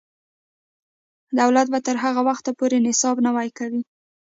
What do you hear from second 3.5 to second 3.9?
کوي.